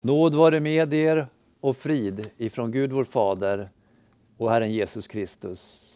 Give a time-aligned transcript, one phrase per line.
[0.00, 1.28] Nåd vare med er
[1.60, 3.70] och frid ifrån Gud vår Fader
[4.36, 5.94] och Herren Jesus Kristus.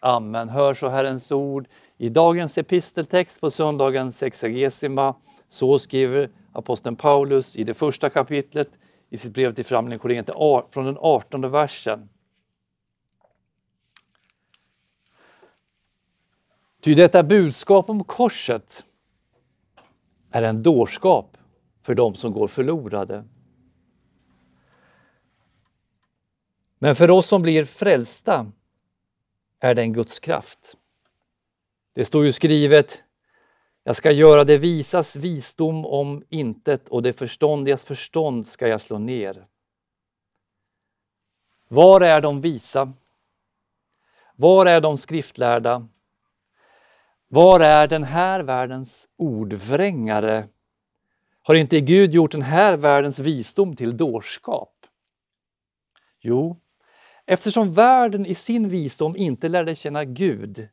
[0.00, 0.48] Amen.
[0.48, 1.68] Hör så Herrens ord
[1.98, 5.14] i dagens episteltext på söndagens sexagesima.
[5.48, 8.68] Så skriver aposteln Paulus i det första kapitlet
[9.10, 10.24] i sitt brev till församlingen
[10.70, 12.08] från den artonde versen.
[16.80, 18.84] Ty detta budskap om korset
[20.30, 21.36] är en dårskap
[21.82, 23.24] för dem som går förlorade.
[26.82, 28.52] Men för oss som blir frälsta
[29.60, 30.76] är det en Guds kraft.
[31.92, 33.02] Det står ju skrivet
[33.84, 38.98] jag ska göra det visas visdom om intet och det förståndigas förstånd ska jag slå
[38.98, 39.46] ner.
[41.68, 42.92] Var är de visa?
[44.36, 45.88] Var är de skriftlärda?
[47.28, 50.48] Var är den här världens ordvrängare?
[51.42, 54.86] Har inte Gud gjort den här världens visdom till dårskap?
[56.20, 56.60] Jo,
[57.30, 60.68] eftersom världen i sin visdom inte lärde känna Gud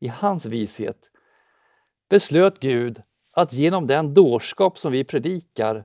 [0.00, 1.10] i hans vishet
[2.08, 5.84] beslöt Gud att genom den dårskap som vi predikar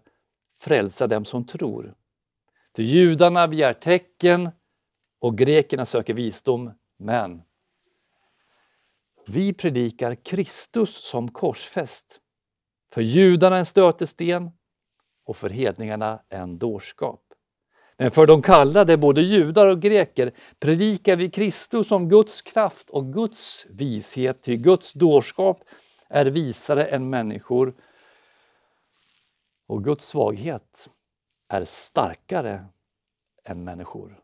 [0.59, 1.95] frälsa dem som tror.
[2.71, 4.49] Till judarna begär tecken
[5.19, 7.41] och grekerna söker visdom, men
[9.27, 12.19] vi predikar Kristus som korsfäst.
[12.93, 14.51] För judarna en stötesten
[15.25, 17.26] och för hedningarna en dårskap.
[17.97, 23.13] Men för de kallade, både judar och greker, predikar vi Kristus som Guds kraft och
[23.13, 25.63] Guds vishet, ty Guds dårskap
[26.07, 27.73] är visare än människor
[29.67, 30.89] och Guds svaghet
[31.47, 32.65] är starkare
[33.43, 34.23] än människor.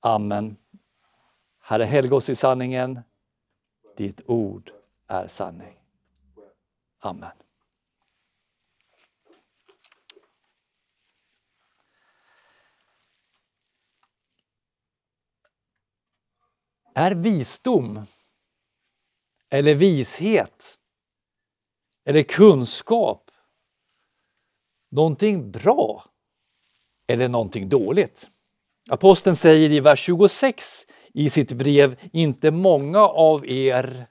[0.00, 0.56] Amen.
[1.60, 3.00] Herre, helga oss i sanningen.
[3.96, 4.72] Ditt ord
[5.06, 5.78] är sanning.
[6.98, 7.30] Amen.
[16.94, 18.06] Är visdom
[19.50, 20.78] eller vishet
[22.04, 23.30] eller kunskap
[24.90, 26.04] någonting bra
[27.06, 28.28] eller någonting dåligt?
[28.90, 34.06] Aposteln säger i vers 26 i sitt brev, inte många av er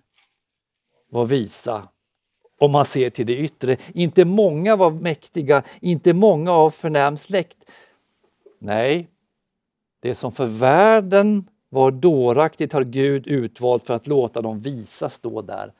[1.09, 1.87] var visa
[2.59, 3.77] om man ser till det yttre.
[3.93, 7.57] Inte många var mäktiga, inte många av förnäm släkt.
[8.59, 9.09] Nej,
[9.99, 15.41] det som för världen var dåraktigt har Gud utvalt för att låta dem visa stå
[15.41, 15.73] där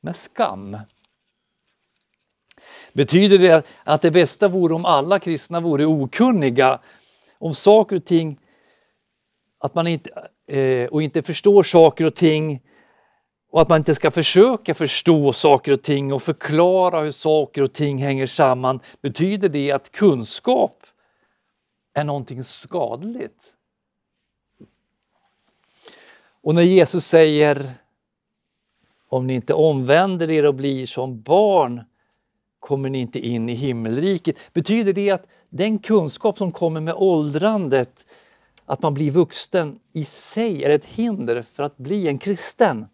[0.00, 0.76] med skam.
[2.92, 6.80] Betyder det att det bästa vore om alla kristna vore okunniga
[7.38, 8.38] om saker och ting
[9.58, 12.62] att man inte, eh, och inte förstår saker och ting
[13.50, 17.72] och att man inte ska försöka förstå saker och ting och förklara hur saker och
[17.72, 18.80] ting hänger samman.
[19.00, 20.86] Betyder det att kunskap
[21.94, 23.52] är någonting skadligt?
[26.42, 27.70] Och när Jesus säger
[29.08, 31.84] om ni inte omvänder er och blir som barn
[32.58, 34.36] kommer ni inte in i himmelriket.
[34.52, 38.06] Betyder det att den kunskap som kommer med åldrandet,
[38.64, 42.86] att man blir vuxen, i sig är ett hinder för att bli en kristen?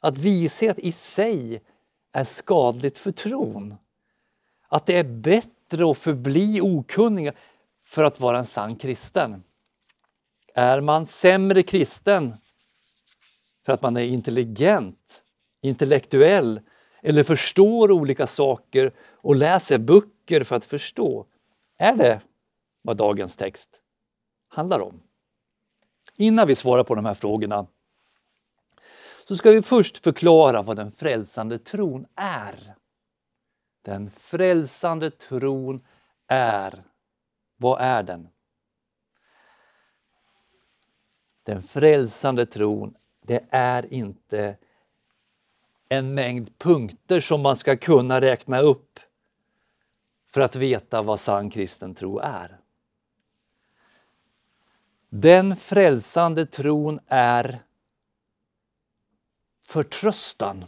[0.00, 1.62] Att vishet i sig
[2.12, 3.74] är skadligt för tron?
[4.68, 7.32] Att det är bättre att förbli okunnig
[7.84, 9.42] för att vara en sann kristen?
[10.54, 12.34] Är man sämre kristen
[13.66, 15.22] för att man är intelligent,
[15.60, 16.60] intellektuell
[17.02, 21.26] eller förstår olika saker och läser böcker för att förstå.
[21.78, 22.20] Är det
[22.82, 23.70] vad dagens text
[24.48, 25.02] handlar om?
[26.16, 27.66] Innan vi svarar på de här frågorna
[29.28, 32.74] så ska vi först förklara vad den frälsande tron är.
[33.82, 35.86] Den frälsande tron
[36.26, 36.82] är,
[37.56, 38.28] vad är den?
[41.42, 42.94] Den frälsande tron
[43.26, 44.56] det är inte
[45.88, 49.00] en mängd punkter som man ska kunna räkna upp
[50.32, 52.58] för att veta vad sann kristen tro är.
[55.08, 57.62] Den frälsande tron är
[59.62, 60.64] förtröstan.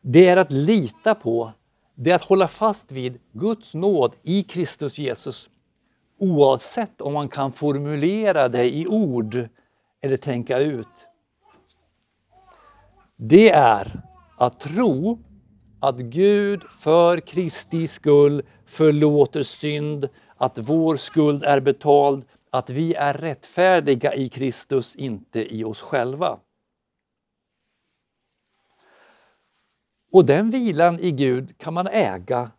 [0.00, 1.52] Det är att lita på,
[1.94, 5.48] det är att hålla fast vid Guds nåd i Kristus Jesus
[6.18, 9.48] oavsett om man kan formulera det i ord
[10.00, 11.06] eller tänka ut.
[13.16, 14.02] Det är
[14.36, 15.18] att tro
[15.80, 23.12] att Gud för Kristi skull förlåter synd, att vår skuld är betald, att vi är
[23.12, 26.38] rättfärdiga i Kristus, inte i oss själva.
[30.10, 32.50] Och den vilan i Gud kan man äga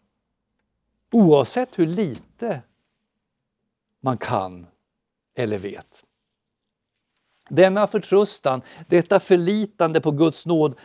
[1.11, 2.61] Oavsett hur lite
[3.99, 4.67] man kan
[5.35, 6.03] eller vet.
[7.49, 10.79] Denna förtröstan, detta förlitande på Guds nåd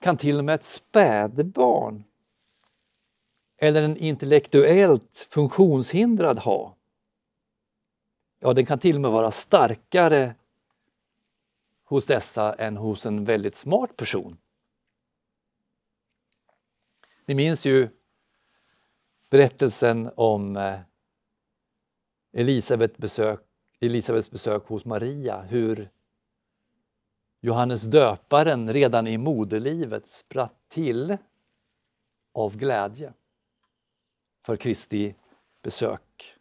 [0.00, 2.04] kan till och med ett spädbarn
[3.56, 6.76] eller en intellektuellt funktionshindrad ha.
[8.38, 10.34] Ja, den kan till och med vara starkare
[11.84, 14.38] hos dessa än hos en väldigt smart person.
[17.26, 17.88] Ni minns ju
[19.30, 20.80] berättelsen om eh,
[22.32, 23.40] Elisabet besök,
[23.80, 25.90] Elisabets besök hos Maria, hur
[27.40, 31.16] Johannes döparen redan i moderlivet spratt till
[32.32, 33.12] av glädje
[34.42, 35.14] för Kristi
[35.62, 36.34] besök.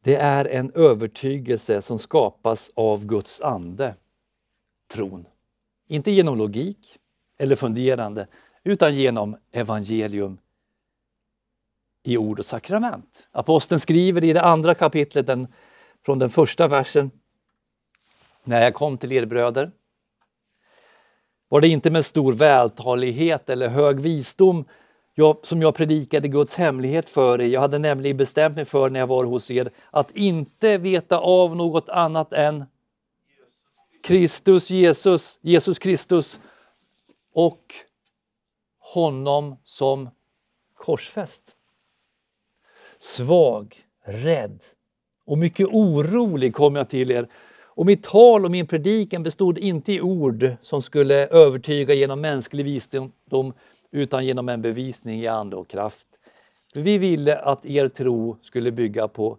[0.00, 3.96] Det är en övertygelse som skapas av Guds ande,
[4.86, 5.28] tron.
[5.86, 6.98] Inte genom logik
[7.38, 8.26] eller funderande,
[8.64, 10.38] utan genom evangelium
[12.02, 13.28] i ord och sakrament.
[13.32, 15.46] Aposteln skriver i det andra kapitlet den,
[16.04, 17.10] från den första versen.
[18.44, 19.70] När jag kom till er bröder
[21.48, 24.64] var det inte med stor vältalighet eller hög visdom
[25.14, 27.46] jag, som jag predikade Guds hemlighet för er.
[27.46, 31.56] Jag hade nämligen bestämt mig för när jag var hos er att inte veta av
[31.56, 32.64] något annat än
[34.02, 36.38] Kristus Jesus, Jesus Kristus
[37.32, 37.74] och
[38.78, 40.08] honom som
[40.74, 41.54] korsfäst.
[42.98, 44.60] Svag, rädd
[45.24, 47.28] och mycket orolig kom jag till er
[47.78, 52.64] och mitt tal och min predikan bestod inte i ord som skulle övertyga genom mänsklig
[52.64, 53.52] visdom
[53.90, 56.08] utan genom en bevisning i ande och kraft.
[56.74, 59.38] vi ville att er tro skulle bygga på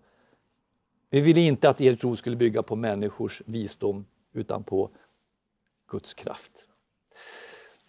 [1.10, 4.90] vi ville inte att er tro skulle bygga på människors visdom utan på
[5.88, 6.69] Guds kraft.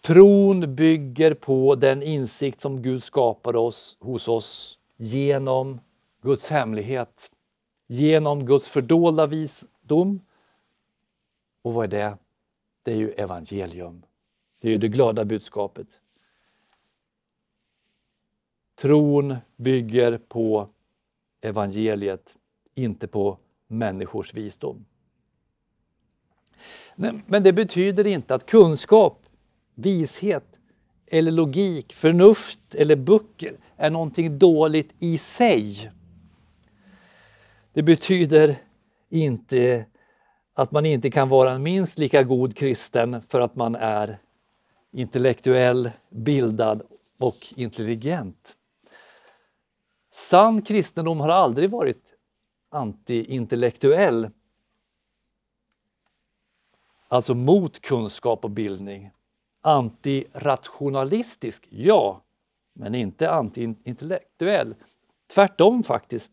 [0.01, 5.79] Tron bygger på den insikt som Gud skapade oss, hos oss genom
[6.21, 7.31] Guds hemlighet,
[7.87, 10.21] genom Guds fördolda visdom.
[11.61, 12.17] Och vad är det?
[12.83, 14.03] Det är ju evangelium.
[14.59, 15.87] Det är ju det glada budskapet.
[18.75, 20.67] Tron bygger på
[21.41, 22.37] evangeliet,
[22.75, 23.37] inte på
[23.67, 24.85] människors visdom.
[27.25, 29.25] Men det betyder inte att kunskap,
[29.81, 30.45] vishet
[31.07, 35.91] eller logik, förnuft eller böcker är någonting dåligt i sig.
[37.73, 38.61] Det betyder
[39.09, 39.85] inte
[40.53, 44.19] att man inte kan vara en minst lika god kristen för att man är
[44.91, 46.81] intellektuell, bildad
[47.17, 48.55] och intelligent.
[50.11, 52.03] Sann kristendom har aldrig varit
[52.69, 54.29] antiintellektuell,
[57.07, 59.11] alltså mot kunskap och bildning.
[59.61, 62.21] Antirationalistisk, ja,
[62.73, 64.75] men inte antiintellektuell.
[65.33, 66.31] Tvärtom faktiskt.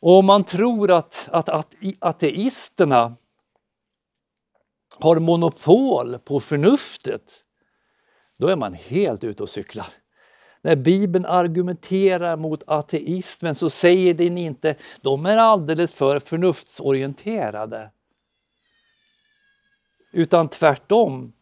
[0.00, 3.16] Och om man tror att, att, att ateisterna
[4.98, 7.44] har monopol på förnuftet,
[8.38, 9.86] då är man helt ute och cyklar.
[10.62, 17.90] När Bibeln argumenterar mot ateismen så säger den inte de är alldeles för förnuftsorienterade.
[20.18, 21.32] Utan tvärtom.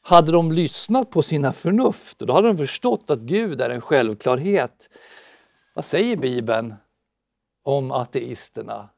[0.00, 4.88] Hade de lyssnat på sina förnuft, då hade de förstått att Gud är en självklarhet.
[5.74, 6.74] Vad säger Bibeln
[7.62, 8.88] om ateisterna?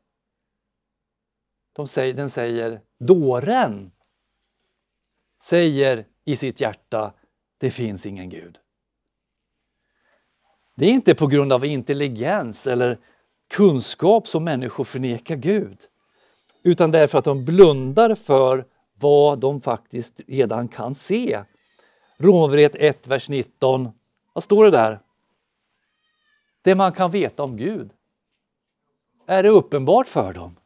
[1.73, 3.93] De säger, den säger, dåren
[5.43, 7.13] säger i sitt hjärta,
[7.59, 8.59] det finns ingen Gud.
[10.75, 12.99] Det är inte på grund av intelligens eller
[13.49, 15.79] kunskap som människor förnekar Gud,
[16.63, 18.65] utan därför att de blundar för
[19.01, 21.45] vad de faktiskt redan kan se.
[22.17, 23.89] Romarbrevet 1, vers 19.
[24.33, 25.01] Vad står det där?
[26.63, 27.91] Det man kan veta om Gud.
[29.27, 30.57] Är det uppenbart för dem?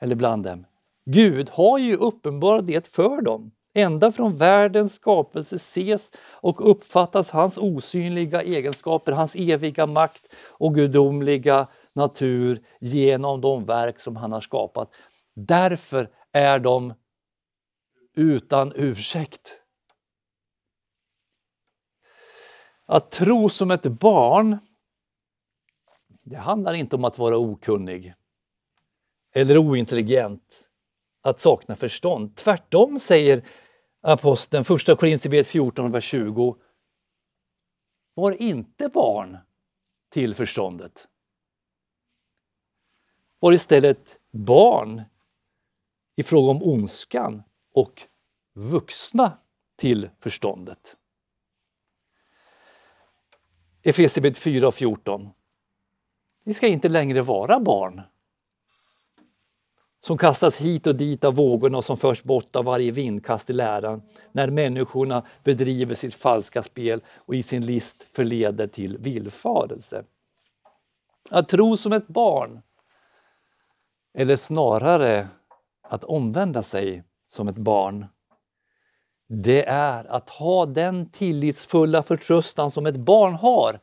[0.00, 0.66] Eller bland dem?
[1.04, 3.50] Gud har ju uppenbarat det för dem.
[3.74, 11.66] Ända från världens skapelse ses och uppfattas hans osynliga egenskaper, hans eviga makt och gudomliga
[11.92, 14.90] natur genom de verk som han har skapat.
[15.38, 16.94] Därför är de
[18.14, 19.60] utan ursäkt.
[22.86, 24.58] Att tro som ett barn,
[26.22, 28.14] det handlar inte om att vara okunnig
[29.32, 30.68] eller ointelligent,
[31.22, 32.36] att sakna förstånd.
[32.36, 33.48] Tvärtom säger
[34.00, 36.56] aposteln, 1 Korinthierbrevet 14, vers 20.
[38.14, 39.38] Var inte barn
[40.10, 41.08] till förståndet.
[43.38, 45.02] var istället barn
[46.16, 47.42] i fråga om ondskan
[47.74, 48.02] och
[48.52, 49.38] vuxna
[49.76, 50.96] till förståndet.
[53.82, 55.28] Efesierbrevet 4 och 14.
[56.44, 58.02] Ni ska inte längre vara barn
[60.00, 63.52] som kastas hit och dit av vågorna och som förs bort av varje vindkast i
[63.52, 70.04] läran när människorna bedriver sitt falska spel och i sin list förleder till villfarelse.
[71.30, 72.62] Att tro som ett barn
[74.14, 75.28] eller snarare
[75.88, 78.06] att omvända sig som ett barn
[79.28, 83.80] det är att ha den tillitsfulla förtröstan som ett barn har.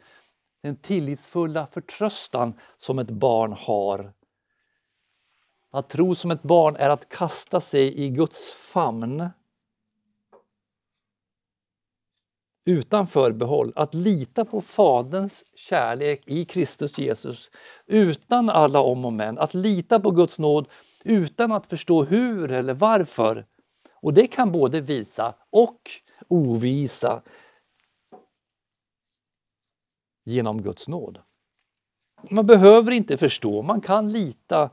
[0.61, 4.13] Den tillitsfulla förtröstan som ett barn har.
[5.71, 9.29] Att tro som ett barn är att kasta sig i Guds famn.
[12.65, 17.49] Utan förbehåll, att lita på Faderns kärlek i Kristus Jesus
[17.85, 20.67] utan alla om och men, att lita på Guds nåd
[21.03, 23.45] utan att förstå hur eller varför.
[23.93, 25.91] Och det kan både visa och
[26.27, 27.21] ovisa
[30.25, 31.19] genom Guds nåd.
[32.29, 34.69] Man behöver inte förstå, man kan lita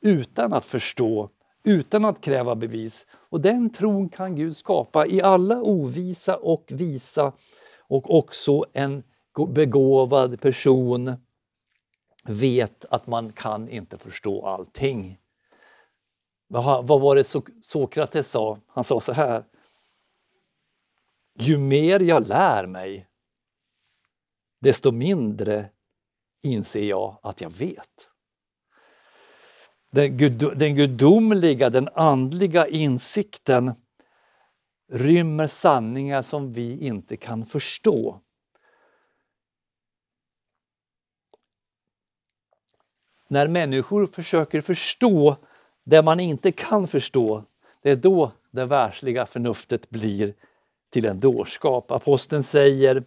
[0.00, 1.30] utan att förstå,
[1.64, 3.06] utan att kräva bevis.
[3.12, 7.32] Och den tron kan Gud skapa i alla ovisa och visa
[7.78, 9.02] och också en
[9.48, 11.12] begåvad person
[12.24, 15.18] vet att man kan inte förstå allting.
[16.52, 17.24] Vad var det
[17.62, 18.58] Sokrates sa?
[18.66, 19.44] Han sa så här.
[21.34, 23.08] Ju mer jag lär mig,
[24.60, 25.70] desto mindre
[26.42, 28.08] inser jag att jag vet.
[29.90, 33.72] Den, gud, den gudomliga, den andliga insikten
[34.88, 38.20] rymmer sanningar som vi inte kan förstå.
[43.28, 45.36] När människor försöker förstå
[45.84, 47.44] det man inte kan förstå,
[47.82, 50.34] det är då det världsliga förnuftet blir
[50.90, 51.90] till en dårskap.
[51.90, 53.04] Aposteln säger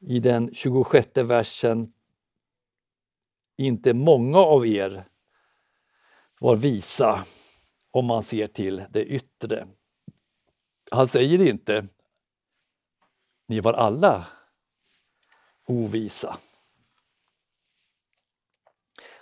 [0.00, 1.92] i den 26 versen
[3.56, 5.08] inte många av er
[6.40, 7.24] var visa
[7.90, 9.68] om man ser till det yttre.
[10.90, 11.86] Han säger inte
[13.46, 14.26] ni var alla
[15.66, 16.38] ovisa.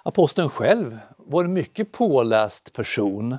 [0.02, 3.36] Aposteln själv var en mycket påläst person.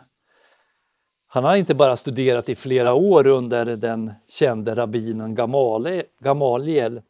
[1.28, 5.36] Han har inte bara studerat i flera år under den kände rabbinen
[6.20, 7.02] Gamaliel.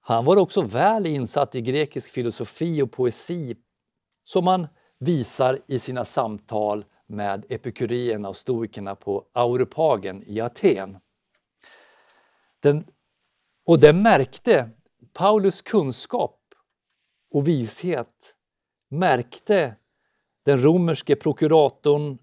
[0.00, 3.56] Han var också väl insatt i grekisk filosofi och poesi
[4.24, 4.66] som han
[4.98, 10.98] visar i sina samtal med epikurierna och stoikerna på Auropagen i Aten.
[12.60, 12.86] Den,
[13.64, 14.70] och det märkte
[15.12, 16.40] Paulus kunskap
[17.30, 18.35] och vishet
[18.88, 19.74] märkte
[20.42, 22.18] den romerske prokuratorn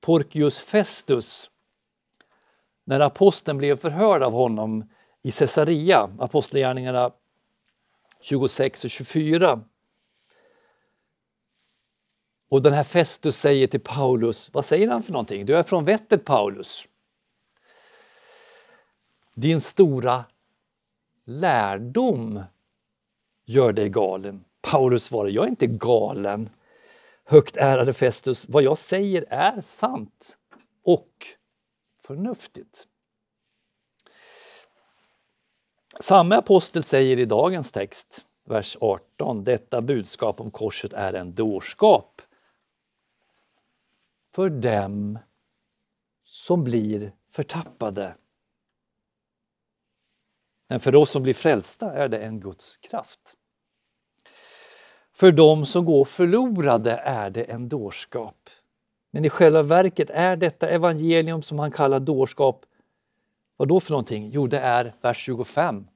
[0.00, 1.50] Porcius Festus
[2.84, 4.90] när aposteln blev förhörd av honom
[5.22, 7.12] i Caesarea, Apostlagärningarna
[8.20, 9.64] 26 och 24.
[12.48, 15.46] Och den här Festus säger till Paulus, vad säger han för någonting?
[15.46, 16.88] Du är från vettet Paulus.
[19.34, 20.24] Din stora
[21.24, 22.42] lärdom
[23.44, 24.44] gör dig galen.
[24.70, 26.50] Paulus svarar, jag är inte galen.
[27.24, 30.38] Högt ärade Festus, vad jag säger är sant
[30.82, 31.26] och
[32.02, 32.86] förnuftigt.
[36.00, 42.22] Samma apostel säger i dagens text, vers 18, detta budskap om korset är en dårskap
[44.34, 45.18] för dem
[46.24, 48.14] som blir förtappade.
[50.68, 53.35] Men för oss som blir frälsta är det en Guds kraft.
[55.16, 58.50] För dem som går förlorade är det en dårskap.
[59.10, 62.66] Men i själva verket är detta evangelium som han kallar dårskap,
[63.56, 64.30] vad då för någonting?
[64.30, 65.86] Jo, det är vers 25.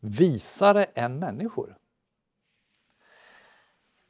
[0.00, 1.76] Visare än människor.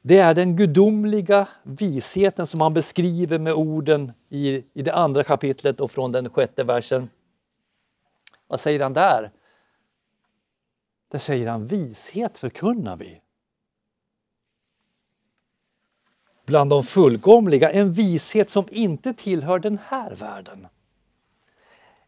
[0.01, 5.79] Det är den gudomliga visheten som han beskriver med orden i, i det andra kapitlet
[5.79, 7.09] och från den sjätte versen.
[8.47, 9.31] Vad säger han där?
[11.07, 13.21] Där säger han vishet förkunnar vi.
[16.49, 20.67] Bland de fullkomliga, en vishet som inte tillhör den här världen.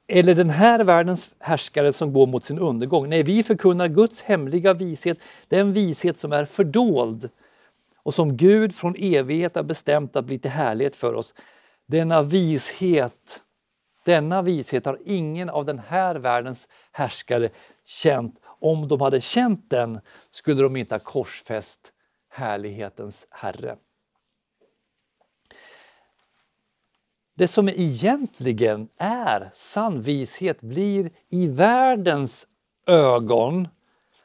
[0.07, 3.09] Eller den här världens härskare som går mot sin undergång.
[3.09, 5.17] Nej, vi förkunnar Guds hemliga vishet,
[5.47, 7.29] den vishet som är fördold
[8.03, 11.33] och som Gud från evighet har bestämt att bli till härlighet för oss.
[11.85, 13.41] Denna vishet
[14.05, 17.49] denna vishet har ingen av den här världens härskare
[17.85, 21.91] känt om de hade känt den skulle de inte ha korsfäst
[22.29, 23.75] härlighetens Herre.
[27.41, 32.47] Det som egentligen är sann vishet blir i världens
[32.85, 33.67] ögon,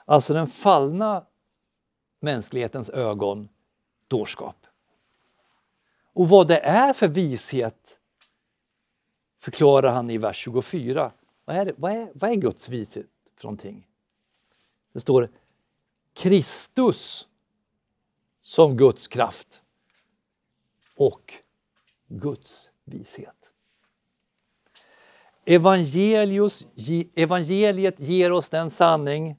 [0.04, 1.26] alltså den fallna
[2.20, 3.48] mänsklighetens ögon,
[4.08, 4.66] dårskap.
[6.12, 7.98] Och vad det är för vishet
[9.38, 11.12] förklarar han i vers 24.
[11.44, 13.06] Vad är, det, vad är, vad är Guds vishet
[13.36, 13.86] för någonting?
[14.92, 15.30] Det står
[16.12, 17.26] Kristus
[18.42, 19.62] som Guds kraft
[20.96, 21.34] och
[22.08, 23.52] Guds vishet.
[25.44, 26.66] Evangelius,
[27.14, 29.36] evangeliet ger oss den sanning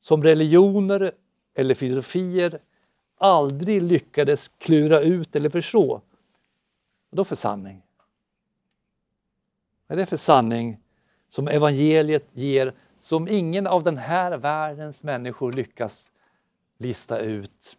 [0.00, 1.12] som religioner
[1.54, 2.60] eller filosofier
[3.16, 6.02] aldrig lyckades klura ut eller förstå.
[7.10, 7.82] Vad då för sanning?
[9.86, 10.80] Vad är det för sanning
[11.28, 16.10] som evangeliet ger som ingen av den här världens människor lyckas
[16.78, 17.76] lista ut?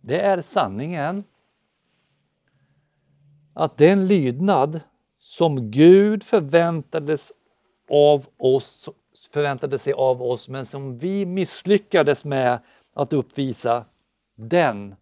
[0.00, 1.24] Det är sanningen
[3.58, 4.80] att den lydnad
[5.18, 7.32] som Gud förväntades
[7.90, 8.88] av oss,
[9.32, 12.58] förväntade sig av oss men som vi misslyckades med
[12.94, 13.84] att uppvisa,
[14.36, 14.94] den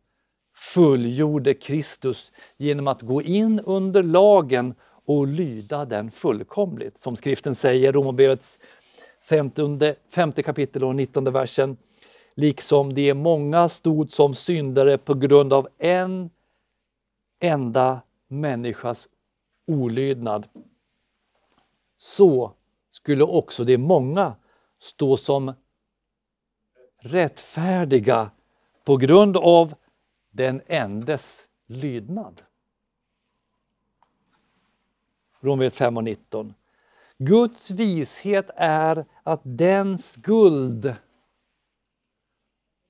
[0.75, 6.99] fullgjorde Kristus genom att gå in under lagen och lyda den fullkomligt.
[6.99, 8.59] Som skriften säger, Romarbrevets
[10.11, 11.77] femte, kapitel och 19 versen.
[12.35, 16.31] Liksom de många stod som syndare på grund av en
[17.41, 19.09] enda människas
[19.67, 20.49] olydnad.
[21.99, 22.53] Så
[22.91, 24.37] skulle också de många
[24.79, 25.53] stå som
[26.99, 28.31] rättfärdiga
[28.85, 29.75] på grund av
[30.31, 32.43] den endes lydnad.
[35.41, 36.55] Romarbrevet 5 och 19.
[37.19, 40.95] Guds vishet är att den skuld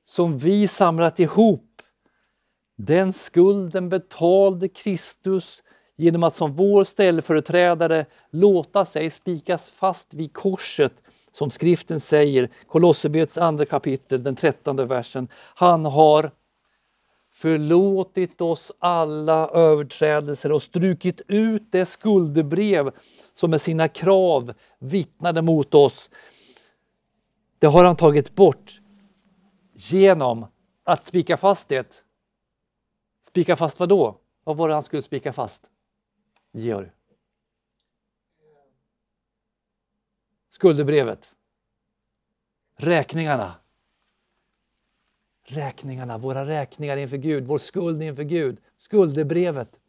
[0.05, 1.66] som vi samlat ihop,
[2.77, 5.63] den skulden betalade Kristus
[5.97, 10.93] genom att som vår ställföreträdare låta sig spikas fast vid korset
[11.33, 15.29] som skriften säger, Kolosserbrevets andra kapitel, den trettonde versen.
[15.55, 16.31] Han har
[17.33, 22.91] förlåtit oss alla överträdelser och strukit ut det skuldebrev
[23.35, 26.11] som med sina krav vittnade mot oss.
[27.59, 28.81] Det har han tagit bort
[29.75, 30.47] genom
[30.85, 32.06] att spika fast det.
[33.37, 34.21] Spika fast vad då?
[34.45, 35.67] Vad var det han skulle spika fast?
[36.53, 36.91] Georg?
[40.49, 41.35] Skuldebrevet.
[42.77, 43.55] Räkningarna.
[45.45, 48.61] Räkningarna, våra räkningar inför Gud, vår skuld inför Gud.
[48.77, 49.81] Skuldebrevet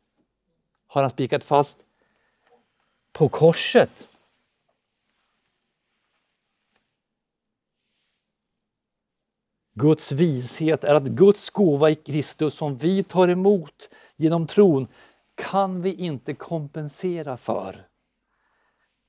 [0.88, 1.78] har han spikat fast
[3.12, 4.08] på korset.
[9.78, 14.88] Guds vishet är att Guds gåva i Kristus som vi tar emot genom tron
[15.36, 17.88] kan vi inte kompensera för.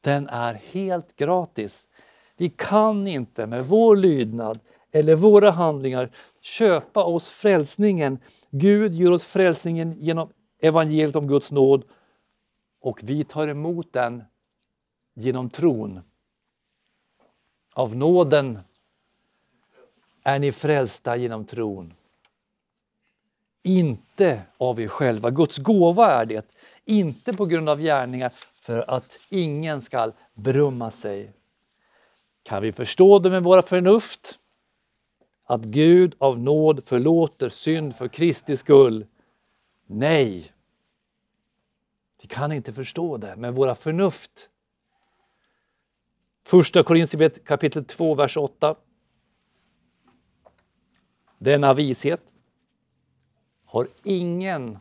[0.01, 1.89] Den är helt gratis.
[2.37, 4.59] Vi kan inte med vår lydnad
[4.93, 8.19] eller våra handlingar köpa oss frälsningen.
[8.51, 10.29] Gud ger oss frälsningen genom
[10.61, 11.85] evangeliet om Guds nåd
[12.81, 14.25] och vi tar emot den
[15.15, 16.01] genom tron.
[17.75, 18.59] Av nåden
[20.29, 21.95] är ni frälsta genom tron.
[23.63, 25.31] Inte av er själva.
[25.31, 31.33] Guds gåva är det, inte på grund av gärningar för att ingen skall berömma sig.
[32.43, 34.39] Kan vi förstå det med våra förnuft?
[35.45, 39.07] Att Gud av nåd förlåter synd för Kristi skull?
[39.87, 40.53] Nej.
[42.23, 44.51] Vi kan inte förstå det med våra förnuft.
[46.45, 48.77] Första Korinthierbrevet kapitel 2, vers 8.
[51.39, 52.35] Denna vishet
[53.65, 54.79] har ingen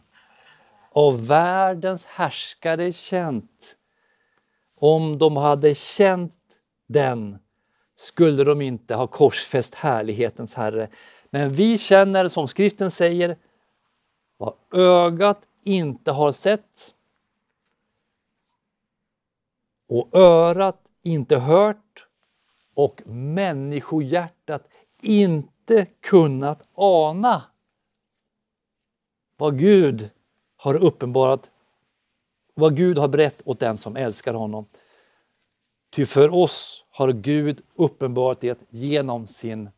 [0.91, 3.75] av världens härskare känt.
[4.75, 6.33] Om de hade känt
[6.87, 7.37] den
[7.95, 10.89] skulle de inte ha korsfäst härlighetens Herre.
[11.29, 13.37] Men vi känner, som skriften säger,
[14.37, 16.93] vad ögat inte har sett
[19.87, 22.07] och örat inte hört
[22.73, 24.67] och människohjärtat
[25.01, 27.43] inte inte kunnat ana
[29.37, 30.09] vad Gud
[30.55, 31.49] har uppenbarat,
[32.53, 34.65] vad Gud har berättat åt den som älskar honom.
[35.89, 39.69] Ty för oss har Gud uppenbarat det genom sin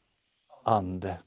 [0.63, 1.19] Ande.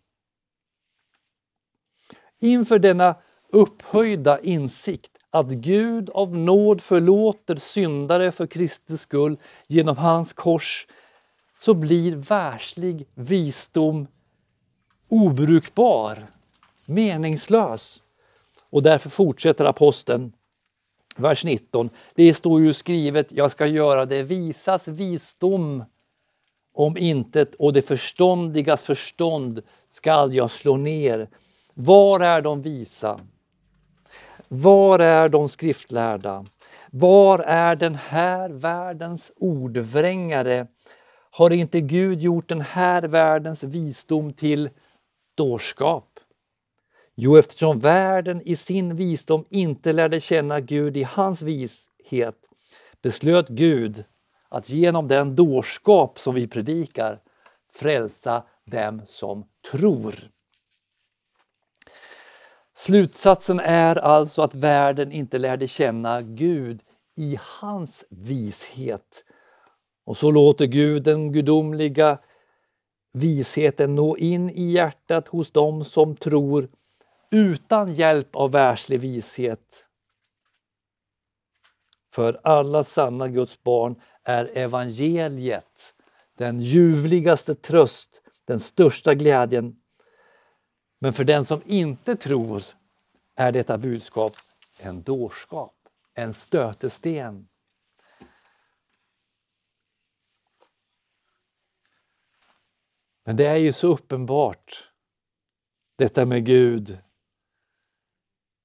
[2.38, 3.16] Inför denna
[3.48, 10.86] upphöjda insikt att Gud av nåd förlåter syndare för Kristi skull genom hans kors,
[11.60, 14.06] så blir världslig visdom
[15.12, 16.26] obrukbar,
[16.86, 18.00] meningslös.
[18.70, 20.32] Och därför fortsätter aposteln,
[21.16, 21.90] vers 19.
[22.14, 25.84] Det står ju skrivet, jag ska göra det visas visdom
[26.74, 31.28] om intet och det förståndigas förstånd skall jag slå ner.
[31.74, 33.20] Var är de visa?
[34.48, 36.44] Var är de skriftlärda?
[36.90, 40.66] Var är den här världens ordvrängare?
[41.30, 44.70] Har inte Gud gjort den här världens visdom till
[45.34, 46.20] dårskap?
[47.14, 52.36] Jo, eftersom världen i sin visdom inte lärde känna Gud i hans vishet
[53.02, 54.04] beslöt Gud
[54.48, 57.20] att genom den dårskap som vi predikar
[57.72, 60.14] frälsa dem som tror.
[62.74, 66.82] Slutsatsen är alltså att världen inte lärde känna Gud
[67.16, 69.24] i hans vishet.
[70.04, 72.18] Och så låter Gud den gudomliga
[73.12, 76.68] visheten nå in i hjärtat hos dem som tror
[77.30, 79.84] utan hjälp av världslig vishet.
[82.14, 85.94] För alla sanna Guds barn är evangeliet
[86.36, 89.76] den ljuvligaste tröst, den största glädjen.
[90.98, 92.62] Men för den som inte tror
[93.36, 94.32] är detta budskap
[94.78, 95.74] en dårskap,
[96.14, 97.48] en stötesten.
[103.32, 104.92] Men det är ju så uppenbart,
[105.96, 106.98] detta med Gud.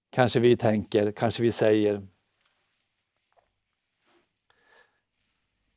[0.10, 2.08] Kanske vi tänker, kanske vi säger.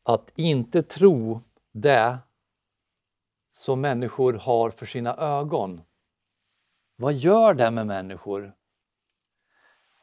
[0.03, 1.41] Att inte tro
[1.73, 2.19] det
[3.53, 5.81] som människor har för sina ögon.
[6.97, 8.57] Vad gör det med människor?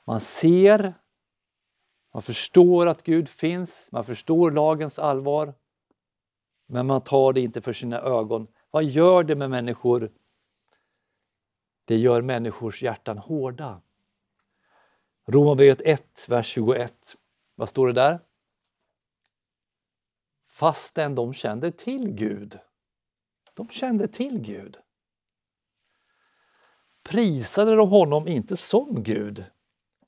[0.05, 0.93] Man ser,
[2.13, 5.53] man förstår att Gud finns, man förstår lagens allvar.
[6.65, 8.47] Men man tar det inte för sina ögon.
[8.71, 10.11] Vad gör det med människor?
[11.85, 13.81] Det gör människors hjärtan hårda.
[15.25, 17.15] Romarbrevet 1, vers 21.
[17.55, 18.19] Vad står det där?
[20.47, 22.59] Fastän de kände till Gud.
[23.53, 24.77] De kände till Gud.
[27.03, 29.45] Prisade de honom inte som Gud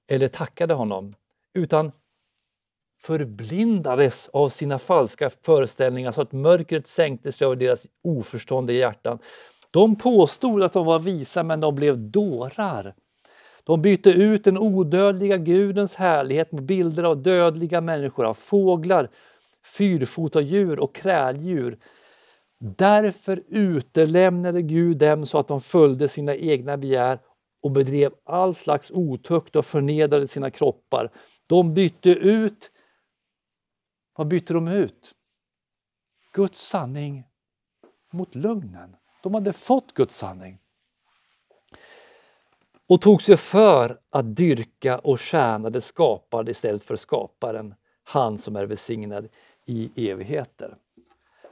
[0.07, 1.15] eller tackade honom
[1.53, 1.91] utan
[3.01, 9.19] förblindades av sina falska föreställningar så att mörkret sänkte sig över deras oförståndiga hjärtan.
[9.71, 12.93] De påstod att de var visa men de blev dårar.
[13.63, 19.09] De bytte ut den odödliga Gudens härlighet mot bilder av dödliga människor, av fåglar,
[19.77, 21.77] fyrfotadjur och kräldjur.
[22.59, 27.19] Därför utelämnade Gud dem så att de följde sina egna begär
[27.61, 31.11] och bedrev all slags otukt och förnedrade sina kroppar.
[31.47, 32.71] De bytte ut
[34.19, 35.15] vad bytte de ut?
[36.33, 37.23] Guds sanning
[38.11, 38.95] mot lögnen.
[39.23, 40.59] De hade fått Guds sanning.
[42.87, 48.55] Och tog sig för att dyrka och tjäna det skapade istället för skaparen, han som
[48.55, 49.29] är välsignad
[49.65, 50.77] i evigheter.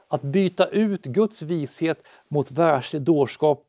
[0.07, 3.67] Att byta ut Guds vishet mot världslig dårskap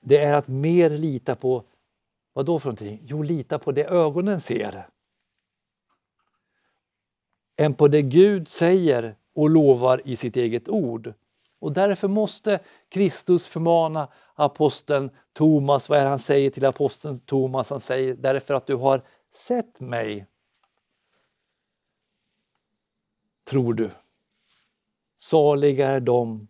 [0.00, 1.64] det är att mer lita på,
[2.32, 3.00] vad då för någonting?
[3.02, 4.88] Jo, lita på det ögonen ser
[7.62, 11.14] än på det Gud säger och lovar i sitt eget ord.
[11.58, 17.70] Och därför måste Kristus förmana aposteln Thomas, vad är han säger till aposteln Thomas?
[17.70, 19.02] Han säger därför att du har
[19.34, 20.26] sett mig.
[23.44, 23.90] Tror du.
[25.16, 26.48] Saliga är de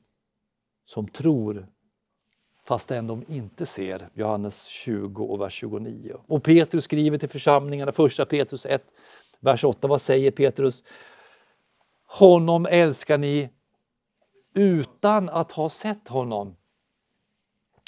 [0.85, 1.67] som tror
[2.65, 4.09] fastän de inte ser.
[4.15, 6.17] Johannes 20 och vers 29.
[6.27, 8.83] Och Petrus skriver till församlingarna, första Petrus 1,
[9.43, 10.83] vers 8, vad säger Petrus?
[12.07, 13.51] Honom älskar ni
[14.55, 16.57] utan att ha sett honom.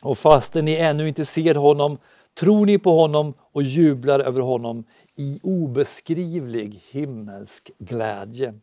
[0.03, 1.99] Och fastän ni ännu inte ser honom
[2.35, 4.85] tror ni på honom och jublar över honom
[5.17, 8.55] i obeskrivlig himmelsk glädje.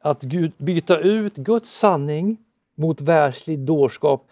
[0.00, 2.36] Att Gud, byta ut Guds sanning
[2.74, 4.28] mot världslig dårskap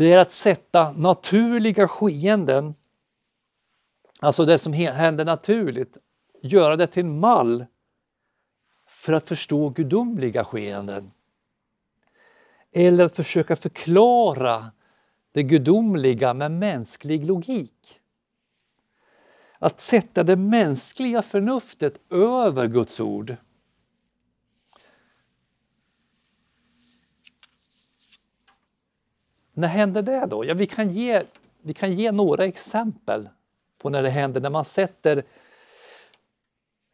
[0.00, 2.74] det är att sätta naturliga skeenden,
[4.20, 5.96] alltså det som händer naturligt,
[6.40, 7.66] göra det till en mall
[8.86, 11.10] för att förstå gudomliga skeenden.
[12.72, 14.70] Eller att försöka förklara
[15.32, 18.00] det gudomliga med mänsklig logik.
[19.58, 23.36] Att sätta det mänskliga förnuftet över Guds ord.
[29.52, 30.44] När händer det då?
[30.44, 31.22] Ja, vi, kan ge,
[31.60, 33.28] vi kan ge några exempel
[33.78, 35.24] på när det händer när man sätter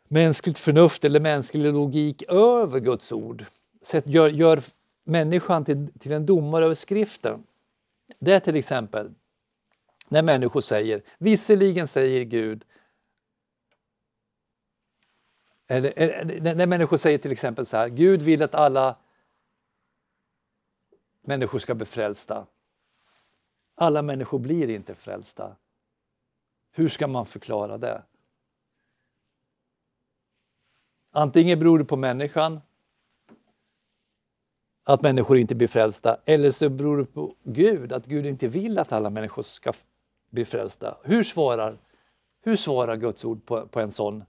[0.08, 3.44] mänskligt förnuft eller mänsklig logik över Guds ord.
[4.04, 4.62] Gör, gör
[5.04, 7.44] människan till, till en domare över skriften.
[8.18, 9.14] Det är till exempel
[10.08, 12.64] när människor säger, visserligen säger Gud,
[15.66, 18.96] eller, eller, när människor säger till exempel så här, Gud vill att alla
[21.22, 22.46] människor ska bli frälsta.
[23.74, 25.56] Alla människor blir inte frälsta.
[26.72, 28.02] Hur ska man förklara det?
[31.16, 32.60] Antingen beror det på människan,
[34.84, 38.78] att människor inte blir frälsta, eller så beror det på Gud, att Gud inte vill
[38.78, 39.72] att alla människor ska
[40.30, 40.96] bli frälsta.
[41.02, 41.78] Hur svarar,
[42.42, 44.24] hur svarar Guds ord på, på en sån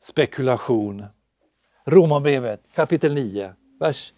[0.00, 1.04] spekulation?
[1.84, 4.12] Romarbrevet kapitel 9, vers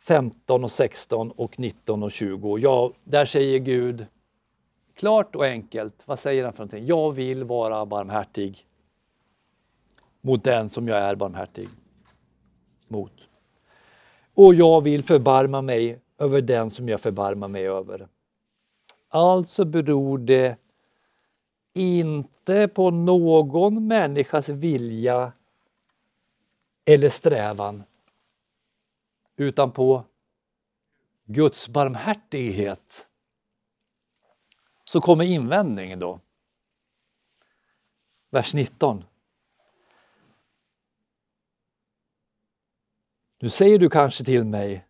[0.00, 2.58] 15 och 16 och 19 och 20.
[2.58, 4.06] Ja, där säger Gud
[4.94, 6.86] klart och enkelt, vad säger han för någonting?
[6.86, 8.66] Jag vill vara barmhärtig
[10.22, 11.68] mot den som jag är barmhärtig
[12.88, 13.12] mot.
[14.34, 18.08] Och jag vill förbarma mig över den som jag förbarmar mig över.
[19.08, 20.56] Alltså beror det
[21.72, 25.32] inte på någon människas vilja
[26.84, 27.82] eller strävan
[29.36, 30.04] utan på
[31.24, 33.08] Guds barmhärtighet.
[34.84, 36.20] Så kommer invändningen då.
[38.30, 39.04] Vers 19.
[43.42, 44.86] Nu säger du kanske till mig,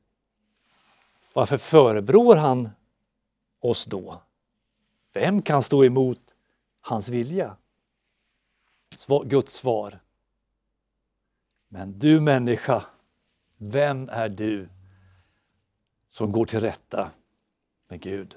[1.33, 2.71] varför förebrår han
[3.61, 4.23] oss då?
[5.13, 6.35] Vem kan stå emot
[6.81, 7.57] hans vilja?
[9.25, 10.01] Guds svar.
[11.69, 12.87] Men du människa,
[13.57, 14.69] vem är du
[16.11, 17.11] som går till rätta
[17.89, 18.37] med Gud?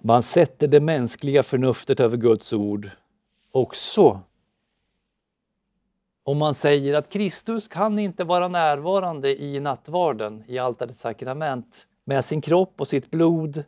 [0.00, 2.90] Man sätter det mänskliga förnuftet över Guds ord
[3.56, 4.20] också
[6.22, 12.24] om man säger att Kristus kan inte vara närvarande i nattvarden, i altarets sakrament, med
[12.24, 13.64] sin kropp och sitt blod,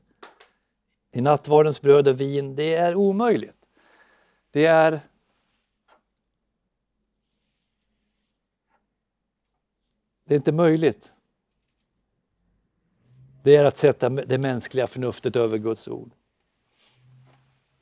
[1.12, 3.56] i nattvardens bröd och vin, det är omöjligt.
[4.50, 5.00] Det är
[10.24, 11.12] Det är inte möjligt.
[13.42, 16.17] Det är att sätta det mänskliga förnuftet över Guds ord.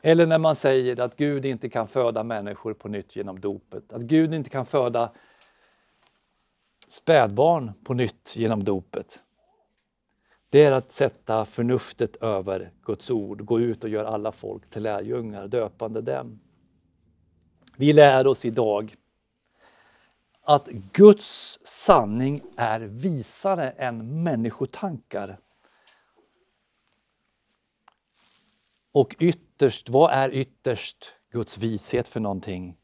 [0.06, 3.92] Eller när man säger att Gud inte kan föda människor på nytt genom dopet.
[3.92, 5.12] Att Gud inte kan föda
[6.88, 9.22] spädbarn på nytt genom dopet.
[10.50, 14.82] Det är att sätta förnuftet över Guds ord, gå ut och göra alla folk till
[14.82, 16.40] lärjungar, döpande dem.
[17.76, 18.94] Vi lär oss idag
[20.42, 25.38] att Guds sanning är visare än människotankar.
[28.96, 32.76] Och ytterst, vad är ytterst Guds vishet för någonting?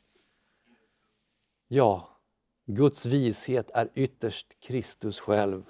[1.68, 2.16] Ja,
[2.64, 5.64] Guds vishet är ytterst Kristus själv.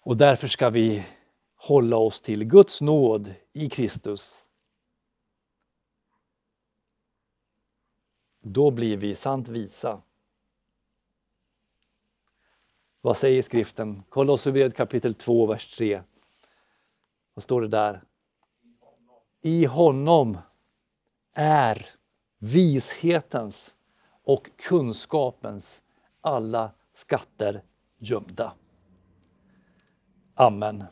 [0.00, 1.06] Och därför ska vi
[1.56, 4.48] hålla oss till Guds nåd i Kristus.
[8.40, 10.02] Då blir vi sant visa.
[13.00, 14.02] Vad säger skriften?
[14.08, 16.02] Kolosserbrevet kapitel 2, vers 3.
[17.34, 18.04] Vad står det där?
[19.40, 20.38] I honom
[21.34, 21.86] är
[22.38, 23.76] vishetens
[24.24, 25.82] och kunskapens
[26.20, 27.62] alla skatter
[27.98, 28.52] gömda.
[30.34, 30.84] Amen.